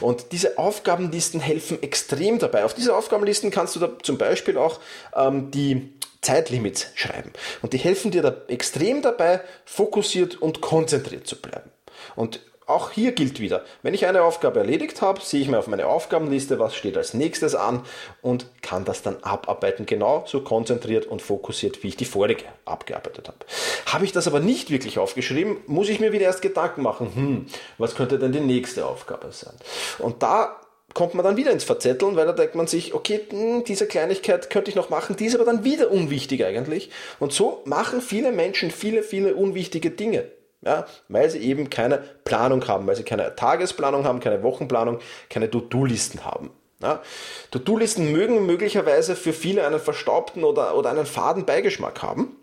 Und 0.00 0.30
diese 0.30 0.56
Aufgabenlisten 0.56 1.40
helfen 1.40 1.82
extrem 1.82 2.38
dabei. 2.38 2.64
Auf 2.64 2.74
diese 2.74 2.94
Aufgabenlisten 2.94 3.50
kannst 3.50 3.74
du 3.74 3.80
da 3.80 3.90
zum 4.00 4.16
Beispiel 4.16 4.56
auch 4.56 4.78
ähm, 5.16 5.50
die 5.50 5.92
Zeitlimits 6.20 6.86
schreiben. 6.94 7.32
Und 7.62 7.72
die 7.72 7.78
helfen 7.78 8.12
dir 8.12 8.22
da 8.22 8.34
extrem 8.46 9.02
dabei, 9.02 9.40
fokussiert 9.64 10.40
und 10.40 10.60
konzentriert 10.60 11.26
zu 11.26 11.40
bleiben. 11.40 11.70
Und 12.14 12.40
auch 12.66 12.90
hier 12.90 13.12
gilt 13.12 13.40
wieder, 13.40 13.64
wenn 13.82 13.94
ich 13.94 14.06
eine 14.06 14.22
Aufgabe 14.22 14.60
erledigt 14.60 15.02
habe, 15.02 15.20
sehe 15.20 15.40
ich 15.40 15.48
mir 15.48 15.58
auf 15.58 15.66
meine 15.66 15.86
Aufgabenliste, 15.86 16.58
was 16.58 16.74
steht 16.74 16.96
als 16.96 17.12
nächstes 17.12 17.54
an 17.54 17.82
und 18.22 18.46
kann 18.62 18.84
das 18.84 19.02
dann 19.02 19.22
abarbeiten, 19.22 19.86
genauso 19.86 20.40
konzentriert 20.40 21.06
und 21.06 21.20
fokussiert, 21.20 21.82
wie 21.82 21.88
ich 21.88 21.96
die 21.96 22.04
vorige 22.04 22.44
abgearbeitet 22.64 23.28
habe. 23.28 23.38
Habe 23.86 24.04
ich 24.04 24.12
das 24.12 24.26
aber 24.26 24.40
nicht 24.40 24.70
wirklich 24.70 24.98
aufgeschrieben, 24.98 25.58
muss 25.66 25.88
ich 25.88 26.00
mir 26.00 26.12
wieder 26.12 26.24
erst 26.24 26.42
Gedanken 26.42 26.82
machen, 26.82 27.14
hm, 27.14 27.46
was 27.78 27.94
könnte 27.94 28.18
denn 28.18 28.32
die 28.32 28.40
nächste 28.40 28.86
Aufgabe 28.86 29.30
sein? 29.32 29.54
Und 29.98 30.22
da 30.22 30.60
kommt 30.94 31.14
man 31.14 31.24
dann 31.24 31.36
wieder 31.36 31.50
ins 31.50 31.64
Verzetteln, 31.64 32.16
weil 32.16 32.26
da 32.26 32.32
denkt 32.32 32.54
man 32.54 32.66
sich, 32.66 32.94
okay, 32.94 33.20
hm, 33.28 33.64
diese 33.64 33.86
Kleinigkeit 33.86 34.48
könnte 34.48 34.70
ich 34.70 34.76
noch 34.76 34.90
machen, 34.90 35.16
die 35.16 35.26
ist 35.26 35.34
aber 35.34 35.44
dann 35.44 35.64
wieder 35.64 35.90
unwichtig 35.90 36.44
eigentlich. 36.44 36.90
Und 37.18 37.32
so 37.32 37.62
machen 37.66 38.00
viele 38.00 38.32
Menschen 38.32 38.70
viele, 38.70 39.02
viele 39.02 39.34
unwichtige 39.34 39.90
Dinge. 39.90 40.30
Ja, 40.64 40.86
weil 41.08 41.28
sie 41.28 41.40
eben 41.40 41.68
keine 41.68 41.98
Planung 42.24 42.66
haben, 42.68 42.86
weil 42.86 42.96
sie 42.96 43.02
keine 43.02 43.36
Tagesplanung 43.36 44.04
haben, 44.04 44.20
keine 44.20 44.42
Wochenplanung, 44.42 44.98
keine 45.28 45.50
To-Do-Listen 45.50 46.24
haben. 46.24 46.50
Ja, 46.80 47.02
To-Do-Listen 47.50 48.12
mögen 48.12 48.46
möglicherweise 48.46 49.14
für 49.14 49.34
viele 49.34 49.66
einen 49.66 49.78
verstaubten 49.78 50.42
oder, 50.42 50.76
oder 50.76 50.90
einen 50.90 51.06
faden 51.06 51.44
Beigeschmack 51.44 52.02
haben. 52.02 52.36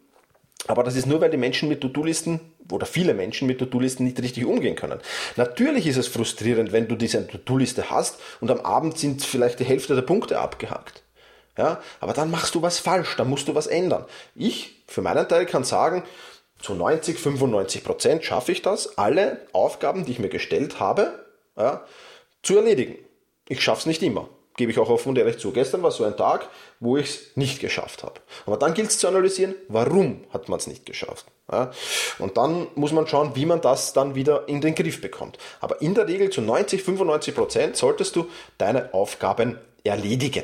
Aber 0.68 0.84
das 0.84 0.96
ist 0.96 1.08
nur, 1.08 1.20
weil 1.22 1.32
die 1.32 1.38
Menschen 1.38 1.68
mit 1.68 1.82
To-Do-Listen 1.82 2.40
oder 2.72 2.86
viele 2.86 3.16
Menschen 3.16 3.48
mit 3.48 3.58
To-Do-Listen 3.58 4.04
nicht 4.04 4.22
richtig 4.22 4.46
umgehen 4.46 4.76
können. 4.76 5.00
Natürlich 5.36 5.88
ist 5.88 5.98
es 5.98 6.08
frustrierend, 6.08 6.72
wenn 6.72 6.88
du 6.88 6.96
diese 6.96 7.28
To-Do-Liste 7.28 7.90
hast 7.90 8.20
und 8.40 8.52
am 8.52 8.60
Abend 8.62 9.00
sind 9.00 9.24
vielleicht 9.24 9.60
die 9.60 9.66
Hälfte 9.66 9.96
der 9.96 10.04
Punkte 10.04 10.40
abgehakt. 10.40 11.02
Ja, 11.58 11.82
aber 12.00 12.14
dann 12.14 12.32
machst 12.32 12.56
du 12.56 12.62
was 12.62 12.80
falsch, 12.80 13.18
dann 13.18 13.30
musst 13.30 13.48
du 13.48 13.56
was 13.56 13.68
ändern. 13.68 14.06
Ich 14.36 14.84
für 14.88 15.02
meinen 15.02 15.28
Teil 15.28 15.46
kann 15.46 15.64
sagen, 15.64 16.04
zu 16.62 16.74
90, 16.74 17.18
95 17.18 17.84
Prozent 17.84 18.24
schaffe 18.24 18.52
ich 18.52 18.62
das, 18.62 18.98
alle 18.98 19.46
Aufgaben, 19.54 20.06
die 20.06 20.12
ich 20.12 20.20
mir 20.20 20.30
gestellt 20.30 20.80
habe, 20.80 21.26
ja, 21.58 21.86
zu 22.44 22.58
erledigen. 22.58 22.98
Ich 23.48 23.62
schaffe 23.62 23.82
es 23.82 23.86
nicht 23.86 24.04
immer. 24.04 24.30
Gebe 24.58 24.72
ich 24.72 24.80
auch 24.80 24.90
offen 24.90 25.10
und 25.10 25.18
ehrlich 25.18 25.40
zu. 25.40 25.52
Gestern 25.52 25.82
war 25.82 25.92
so 25.92 26.04
ein 26.04 26.18
Tag, 26.18 26.50
wo 26.80 26.98
ich 26.98 27.06
es 27.06 27.38
nicht 27.38 27.60
geschafft 27.62 28.04
habe. 28.04 28.20
Aber 28.46 28.58
dann 28.58 28.74
gilt 28.74 28.90
es 28.90 29.00
zu 29.00 29.08
analysieren, 29.08 29.56
warum 29.70 30.26
hat 30.32 30.50
man 30.50 30.60
es 30.60 30.68
nicht 30.68 30.86
geschafft. 30.86 31.26
Ja? 31.52 31.72
Und 32.20 32.38
dann 32.38 32.68
muss 32.76 32.92
man 32.92 33.08
schauen, 33.08 33.36
wie 33.36 33.46
man 33.46 33.62
das 33.62 33.94
dann 33.94 34.14
wieder 34.14 34.48
in 34.50 34.60
den 34.60 34.76
Griff 34.76 35.00
bekommt. 35.00 35.38
Aber 35.62 35.82
in 35.82 35.96
der 35.96 36.08
Regel 36.08 36.30
zu 36.30 36.42
90, 36.42 36.84
95 36.84 37.34
Prozent 37.34 37.78
solltest 37.78 38.16
du 38.16 38.28
deine 38.58 38.94
Aufgaben 38.94 39.58
erledigen. 39.84 40.44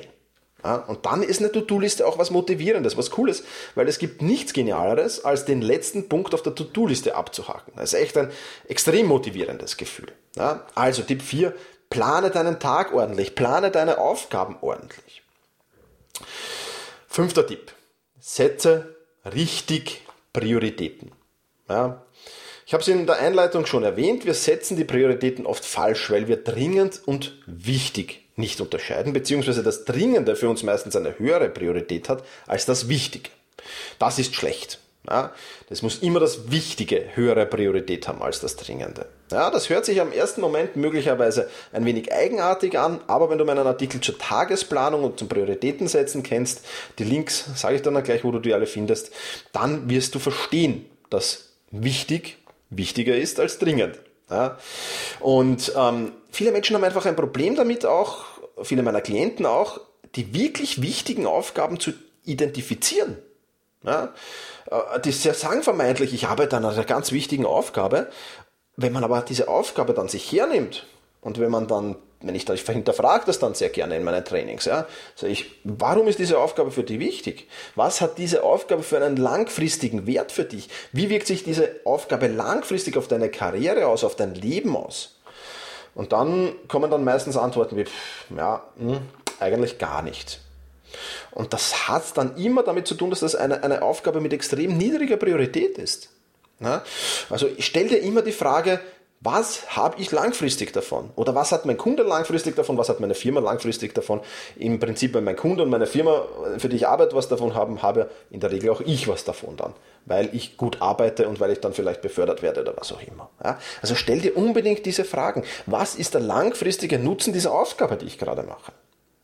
Und 0.63 1.05
dann 1.05 1.23
ist 1.23 1.39
eine 1.39 1.51
To-Do-Liste 1.51 2.05
auch 2.05 2.17
was 2.17 2.31
Motivierendes, 2.31 2.97
was 2.97 3.11
Cooles, 3.11 3.43
weil 3.75 3.87
es 3.87 3.99
gibt 3.99 4.21
nichts 4.21 4.53
Genialeres, 4.53 5.23
als 5.23 5.45
den 5.45 5.61
letzten 5.61 6.09
Punkt 6.09 6.33
auf 6.33 6.41
der 6.41 6.55
To-Do-Liste 6.55 7.15
abzuhaken. 7.15 7.73
Das 7.75 7.93
ist 7.93 7.99
echt 7.99 8.17
ein 8.17 8.31
extrem 8.67 9.05
motivierendes 9.05 9.77
Gefühl. 9.77 10.11
Also 10.75 11.03
Tipp 11.03 11.21
4, 11.21 11.53
plane 11.89 12.31
deinen 12.31 12.59
Tag 12.59 12.93
ordentlich, 12.93 13.35
plane 13.35 13.71
deine 13.71 13.99
Aufgaben 13.99 14.57
ordentlich. 14.61 15.21
Fünfter 17.07 17.47
Tipp, 17.47 17.71
setze 18.19 18.95
richtig 19.25 20.01
Prioritäten. 20.33 21.11
Ich 22.65 22.73
habe 22.73 22.81
es 22.81 22.87
in 22.87 23.05
der 23.05 23.19
Einleitung 23.19 23.65
schon 23.65 23.83
erwähnt, 23.83 24.25
wir 24.25 24.33
setzen 24.33 24.75
die 24.75 24.83
Prioritäten 24.83 25.45
oft 25.45 25.63
falsch, 25.63 26.11
weil 26.11 26.27
wir 26.27 26.43
dringend 26.43 27.01
und 27.05 27.41
wichtig 27.45 28.26
nicht 28.37 28.61
unterscheiden, 28.61 29.13
beziehungsweise 29.13 29.63
das 29.63 29.85
Dringende 29.85 30.35
für 30.35 30.49
uns 30.49 30.63
meistens 30.63 30.95
eine 30.95 31.19
höhere 31.19 31.49
Priorität 31.49 32.07
hat 32.07 32.23
als 32.45 32.65
das 32.65 32.87
Wichtige. 32.87 33.29
Das 33.99 34.19
ist 34.19 34.35
schlecht. 34.35 34.79
Ja, 35.09 35.33
das 35.69 35.81
muss 35.81 35.99
immer 35.99 36.19
das 36.19 36.51
Wichtige 36.51 37.15
höhere 37.15 37.45
Priorität 37.45 38.09
haben 38.09 38.21
als 38.21 38.41
das 38.41 38.57
Dringende. 38.57 39.05
Ja, 39.31 39.49
das 39.49 39.69
hört 39.69 39.85
sich 39.85 40.01
am 40.01 40.11
ersten 40.11 40.41
Moment 40.41 40.75
möglicherweise 40.75 41.49
ein 41.71 41.85
wenig 41.85 42.11
eigenartig 42.11 42.77
an, 42.77 42.99
aber 43.07 43.29
wenn 43.29 43.37
du 43.37 43.45
meinen 43.45 43.65
Artikel 43.65 44.01
zur 44.01 44.17
Tagesplanung 44.17 45.05
und 45.05 45.17
zum 45.17 45.29
Prioritätensetzen 45.29 46.23
kennst, 46.23 46.65
die 46.99 47.05
Links 47.05 47.45
sage 47.55 47.75
ich 47.75 47.81
dann 47.83 48.01
gleich, 48.03 48.25
wo 48.25 48.31
du 48.31 48.39
die 48.39 48.53
alle 48.53 48.67
findest, 48.67 49.11
dann 49.53 49.89
wirst 49.89 50.13
du 50.13 50.19
verstehen, 50.19 50.85
dass 51.09 51.53
wichtig 51.71 52.37
wichtiger 52.69 53.15
ist 53.15 53.39
als 53.39 53.59
dringend. 53.59 53.99
Ja? 54.29 54.57
Und 55.21 55.71
ähm, 55.77 56.11
viele 56.37 56.51
Menschen 56.51 56.75
haben 56.75 56.83
einfach 56.83 57.07
ein 57.07 57.15
Problem 57.15 57.55
damit, 57.55 57.85
auch 57.85 58.25
viele 58.61 58.83
meiner 58.83 59.01
Klienten 59.01 59.45
auch, 59.47 59.81
die 60.15 60.35
wirklich 60.35 60.81
wichtigen 60.83 61.25
Aufgaben 61.25 61.79
zu 61.79 61.93
identifizieren. 62.23 63.17
Ja? 63.83 64.13
Äh, 64.69 64.99
die 65.01 65.11
sagen 65.11 65.63
vermeintlich, 65.63 66.13
ich 66.13 66.27
arbeite 66.27 66.55
an 66.55 66.65
einer 66.65 66.83
ganz 66.83 67.11
wichtigen 67.11 67.45
Aufgabe. 67.45 68.07
Wenn 68.75 68.93
man 68.93 69.03
aber 69.03 69.21
diese 69.21 69.47
Aufgabe 69.47 69.95
dann 69.95 70.07
sich 70.07 70.31
hernimmt 70.31 70.85
und 71.21 71.39
wenn 71.39 71.49
man 71.49 71.67
dann 71.67 71.95
wenn 72.19 72.33
ich, 72.33 72.45
da, 72.45 72.55
hinterfrage 72.55 73.25
das 73.27 73.37
dann 73.37 73.53
sehr 73.53 73.69
gerne 73.69 73.95
in 73.95 74.03
meinen 74.03 74.25
Trainings. 74.25 74.65
Ja. 74.65 74.87
Also 75.13 75.27
ich, 75.27 75.51
warum 75.63 76.07
ist 76.07 76.17
diese 76.17 76.39
Aufgabe 76.39 76.71
für 76.71 76.83
dich 76.83 76.99
wichtig? 76.99 77.47
Was 77.75 78.01
hat 78.01 78.17
diese 78.17 78.41
Aufgabe 78.41 78.81
für 78.81 78.97
einen 78.97 79.17
langfristigen 79.17 80.07
Wert 80.07 80.31
für 80.31 80.43
dich? 80.45 80.67
Wie 80.91 81.11
wirkt 81.11 81.27
sich 81.27 81.43
diese 81.43 81.79
Aufgabe 81.83 82.25
langfristig 82.25 82.97
auf 82.97 83.07
deine 83.07 83.29
Karriere 83.29 83.85
aus, 83.85 84.03
auf 84.03 84.15
dein 84.15 84.33
Leben 84.33 84.75
aus? 84.75 85.16
Und 85.97 86.13
dann 86.13 86.53
kommen 86.67 86.91
dann 86.91 87.03
meistens 87.03 87.37
Antworten 87.37 87.75
wie, 87.75 87.85
ja, 88.35 88.63
mh, 88.77 88.97
hm, 88.97 89.01
eigentlich 89.39 89.79
gar 89.79 90.03
nicht. 90.03 90.39
Und 91.31 91.53
das 91.53 91.87
hat 91.87 92.15
dann 92.15 92.37
immer 92.37 92.61
damit 92.61 92.87
zu 92.87 92.93
tun, 92.93 93.09
dass 93.09 93.21
das 93.21 93.33
eine, 93.33 93.63
eine 93.63 93.81
Aufgabe 93.81 94.21
mit 94.21 94.31
extrem 94.31 94.77
niedriger 94.77 95.17
Priorität 95.17 95.79
ist. 95.79 96.09
Ja. 96.59 96.83
Also 97.31 97.47
ich 97.47 97.65
stelle 97.65 97.89
dir 97.89 97.99
immer 97.99 98.21
die 98.21 98.31
Frage, 98.31 98.79
was 99.19 99.75
habe 99.75 99.99
ich 99.99 100.11
langfristig 100.11 100.73
davon? 100.73 101.09
Oder 101.15 101.33
was 101.33 101.51
hat 101.51 101.65
mein 101.65 101.77
Kunde 101.77 102.03
langfristig 102.03 102.55
davon? 102.55 102.77
Was 102.77 102.87
hat 102.87 102.99
meine 102.99 103.15
Firma 103.15 103.39
langfristig 103.39 103.95
davon? 103.95 104.21
Im 104.57 104.79
Prinzip, 104.79 105.15
wenn 105.15 105.23
mein 105.23 105.35
Kunde 105.35 105.63
und 105.63 105.69
meine 105.71 105.87
Firma, 105.87 106.23
für 106.59 106.69
die 106.69 106.75
ich 106.75 106.87
arbeite, 106.87 107.15
was 107.15 107.27
davon 107.27 107.55
haben, 107.55 107.81
habe 107.81 108.11
in 108.29 108.41
der 108.41 108.51
Regel 108.51 108.69
auch 108.69 108.81
ich 108.81 109.07
was 109.07 109.25
davon 109.25 109.57
dann. 109.57 109.73
Weil 110.05 110.29
ich 110.35 110.55
gut 110.55 110.81
arbeite 110.81 111.27
und 111.27 111.39
weil 111.39 111.51
ich 111.51 111.59
dann 111.59 111.73
vielleicht 111.73 112.01
befördert 112.01 112.43
werde 112.43 112.61
oder 112.61 112.77
was 112.77 112.91
auch 112.91 113.01
immer. 113.01 113.29
Ja? 113.43 113.59
Also 113.81 113.95
stell 113.95 114.21
dir 114.21 114.37
unbedingt 114.37 114.85
diese 114.85 115.03
Fragen. 115.03 115.43
Was 115.65 115.95
ist 115.95 116.13
der 116.13 116.21
langfristige 116.21 116.99
Nutzen 116.99 117.33
dieser 117.33 117.53
Aufgabe, 117.53 117.97
die 117.97 118.05
ich 118.05 118.19
gerade 118.19 118.43
mache? 118.43 118.71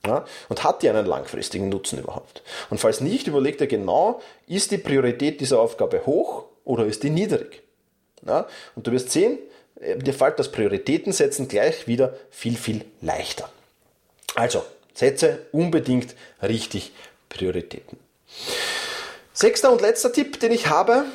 Ja? 0.08 0.26
Und 0.50 0.64
hat 0.64 0.82
die 0.82 0.90
einen 0.90 1.06
langfristigen 1.06 1.70
Nutzen 1.70 2.00
überhaupt? 2.00 2.42
Und 2.72 2.80
falls 2.80 3.00
nicht, 3.00 3.28
überleg 3.28 3.60
dir 3.60 3.68
genau, 3.68 4.22
ist 4.48 4.72
die 4.72 4.80
Priorität 4.80 5.40
dieser 5.40 5.60
Aufgabe 5.60 6.08
hoch 6.08 6.46
oder 6.66 6.84
ist 6.86 7.04
die 7.04 7.12
niedrig? 7.12 7.62
Ja? 8.26 8.48
Und 8.76 8.88
du 8.88 8.92
wirst 8.92 9.12
sehen, 9.12 9.38
äh, 9.38 9.44
dir 9.98 10.14
fällt 10.14 10.40
das 10.40 10.52
Prioritätensetzen 10.52 11.48
gleich 11.48 11.88
wieder 11.88 12.14
viel, 12.30 12.56
viel 12.56 12.86
leichter. 13.02 13.50
Also, 14.36 14.66
setze 14.94 15.46
unbedingt 15.52 16.16
richtig 16.42 16.94
Prioritäten. 17.30 17.98
Sechster 19.34 19.72
und 19.72 19.82
letzter 19.82 20.14
Tipp, 20.14 20.40
den 20.40 20.52
ich 20.52 20.68
habe, 20.68 21.06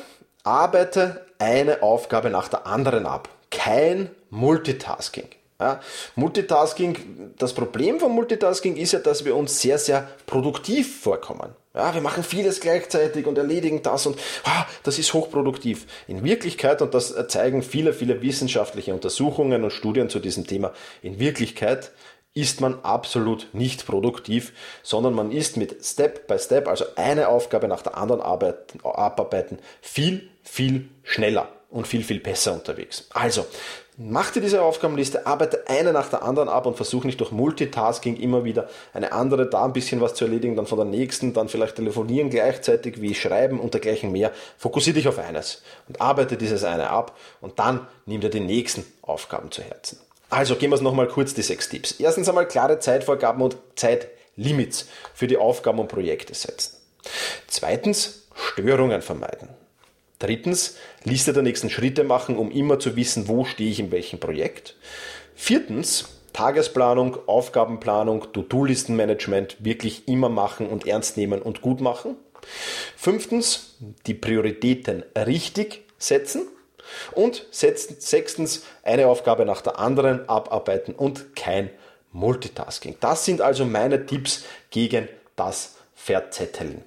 arbeite 0.43 1.25
eine 1.37 1.81
Aufgabe 1.81 2.29
nach 2.29 2.49
der 2.49 2.67
anderen 2.67 3.05
ab. 3.05 3.29
Kein 3.49 4.09
Multitasking. 4.29 5.27
Ja, 5.59 5.81
Multitasking, 6.15 7.33
das 7.37 7.53
Problem 7.53 7.99
von 7.99 8.13
Multitasking 8.13 8.77
ist 8.77 8.93
ja, 8.93 8.99
dass 8.99 9.25
wir 9.25 9.35
uns 9.35 9.59
sehr, 9.59 9.77
sehr 9.77 10.07
produktiv 10.25 11.01
vorkommen. 11.01 11.53
Ja, 11.73 11.93
wir 11.93 12.01
machen 12.01 12.23
vieles 12.23 12.61
gleichzeitig 12.61 13.27
und 13.27 13.37
erledigen 13.37 13.83
das 13.83 14.05
und 14.05 14.17
ah, 14.45 14.65
das 14.83 14.97
ist 14.99 15.13
hochproduktiv. 15.13 15.85
In 16.07 16.23
Wirklichkeit, 16.23 16.81
und 16.81 16.93
das 16.93 17.13
zeigen 17.27 17.61
viele, 17.61 17.91
viele 17.91 18.21
wissenschaftliche 18.21 18.93
Untersuchungen 18.93 19.65
und 19.65 19.71
Studien 19.71 20.09
zu 20.09 20.19
diesem 20.19 20.47
Thema, 20.47 20.71
in 21.01 21.19
Wirklichkeit 21.19 21.91
ist 22.33 22.61
man 22.61 22.79
absolut 22.83 23.47
nicht 23.51 23.85
produktiv, 23.85 24.53
sondern 24.81 25.13
man 25.13 25.31
ist 25.31 25.57
mit 25.57 25.83
Step 25.83 26.27
by 26.27 26.39
Step, 26.39 26.69
also 26.69 26.85
eine 26.95 27.27
Aufgabe 27.27 27.67
nach 27.67 27.81
der 27.81 27.97
anderen 27.97 28.21
abarbeiten, 28.21 29.59
viel, 29.81 30.29
viel 30.43 30.89
schneller 31.03 31.49
und 31.69 31.87
viel, 31.87 32.03
viel 32.03 32.19
besser 32.19 32.53
unterwegs. 32.53 33.07
Also, 33.11 33.45
Mach 34.01 34.31
dir 34.31 34.39
diese 34.39 34.61
Aufgabenliste, 34.61 35.25
arbeite 35.25 35.67
eine 35.67 35.91
nach 35.91 36.09
der 36.09 36.23
anderen 36.23 36.47
ab 36.47 36.65
und 36.65 36.77
versuch 36.77 37.03
nicht 37.03 37.19
durch 37.19 37.31
Multitasking 37.31 38.15
immer 38.15 38.45
wieder 38.45 38.69
eine 38.93 39.11
andere, 39.11 39.49
da 39.49 39.65
ein 39.65 39.73
bisschen 39.73 39.99
was 39.99 40.13
zu 40.13 40.23
erledigen, 40.23 40.55
dann 40.55 40.67
von 40.67 40.77
der 40.77 40.87
nächsten, 40.87 41.33
dann 41.33 41.49
vielleicht 41.49 41.75
telefonieren 41.75 42.29
gleichzeitig 42.29 43.01
wie 43.01 43.13
schreiben 43.13 43.59
und 43.59 43.73
dergleichen 43.73 44.13
mehr. 44.13 44.31
Fokussiere 44.57 44.93
dich 44.93 45.09
auf 45.09 45.19
eines 45.19 45.63
und 45.89 45.99
arbeite 45.99 46.37
dieses 46.37 46.63
eine 46.63 46.89
ab 46.89 47.17
und 47.41 47.59
dann 47.59 47.87
nimm 48.05 48.21
dir 48.21 48.29
die 48.29 48.39
nächsten 48.39 48.85
Aufgaben 49.01 49.51
zu 49.51 49.63
Herzen. 49.63 49.99
Also 50.29 50.55
gehen 50.55 50.71
wir 50.71 50.75
es 50.75 50.81
nochmal 50.81 51.09
kurz, 51.09 51.33
die 51.33 51.41
sechs 51.41 51.67
Tipps. 51.67 51.91
Erstens 51.99 52.29
einmal 52.29 52.47
klare 52.47 52.79
Zeitvorgaben 52.79 53.41
und 53.41 53.57
Zeitlimits 53.75 54.87
für 55.13 55.27
die 55.27 55.35
Aufgaben 55.35 55.79
und 55.79 55.89
Projekte 55.89 56.33
setzen. 56.33 56.77
Zweitens 57.47 58.27
Störungen 58.33 59.01
vermeiden. 59.01 59.49
Drittens, 60.19 60.75
Liste 61.05 61.31
der 61.31 61.43
nächsten 61.43 61.69
Schritte 61.69 62.03
machen, 62.03 62.37
um 62.37 62.51
immer 62.51 62.77
zu 62.77 62.95
wissen, 62.97 63.29
wo 63.29 63.45
stehe 63.45 63.71
ich 63.71 63.79
in 63.79 63.91
welchem 63.91 64.19
Projekt. 64.19 64.75
Viertens, 65.33 66.09
Tagesplanung, 66.33 67.17
Aufgabenplanung, 67.27 68.31
To-Do-Listenmanagement 68.33 69.57
wirklich 69.59 70.07
immer 70.07 70.29
machen 70.29 70.67
und 70.67 70.85
ernst 70.85 71.17
nehmen 71.17 71.41
und 71.41 71.61
gut 71.61 71.79
machen. 71.79 72.15
Fünftens, 72.95 73.77
die 74.05 74.13
Prioritäten 74.13 75.03
richtig 75.15 75.85
setzen. 75.97 76.47
Und 77.11 77.45
sechstens, 77.51 78.63
eine 78.83 79.07
Aufgabe 79.07 79.45
nach 79.45 79.61
der 79.61 79.79
anderen 79.79 80.27
abarbeiten 80.27 80.93
und 80.95 81.35
kein 81.35 81.69
Multitasking. 82.11 82.97
Das 82.99 83.25
sind 83.25 83.41
also 83.41 83.65
meine 83.65 84.05
Tipps 84.05 84.43
gegen 84.71 85.07
das 85.35 85.75
Verzetteln. 85.93 86.83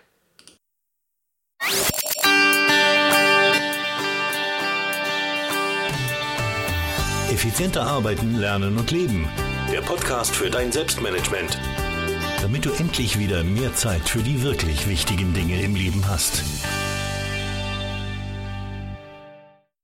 Effizienter 7.32 7.84
arbeiten, 7.84 8.40
lernen 8.40 8.80
und 8.80 8.90
leben. 8.90 9.30
Der 9.72 9.82
Podcast 9.82 10.36
für 10.36 10.50
dein 10.50 10.72
Selbstmanagement. 10.72 11.60
Damit 12.42 12.66
du 12.66 12.72
endlich 12.72 13.20
wieder 13.20 13.44
mehr 13.44 13.76
Zeit 13.76 14.10
für 14.10 14.24
die 14.24 14.42
wirklich 14.42 14.90
wichtigen 14.90 15.36
Dinge 15.36 15.62
im 15.62 15.76
Leben 15.76 16.04
hast. 16.08 16.44